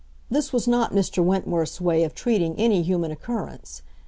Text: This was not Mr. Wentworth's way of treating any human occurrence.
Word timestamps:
This 0.31 0.51
was 0.51 0.67
not 0.67 0.93
Mr. 0.95 1.23
Wentworth's 1.23 1.79
way 1.79 2.03
of 2.03 2.15
treating 2.15 2.55
any 2.55 2.81
human 2.81 3.11
occurrence. 3.11 3.83